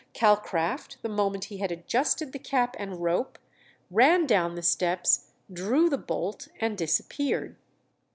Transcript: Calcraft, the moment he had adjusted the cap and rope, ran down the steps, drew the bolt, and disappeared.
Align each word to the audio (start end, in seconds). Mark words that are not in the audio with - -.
Calcraft, 0.15 0.97
the 1.03 1.09
moment 1.09 1.43
he 1.43 1.57
had 1.59 1.71
adjusted 1.71 2.31
the 2.31 2.39
cap 2.39 2.75
and 2.79 3.03
rope, 3.03 3.37
ran 3.91 4.25
down 4.25 4.55
the 4.55 4.63
steps, 4.63 5.29
drew 5.53 5.91
the 5.91 5.97
bolt, 5.99 6.47
and 6.59 6.75
disappeared. 6.75 7.55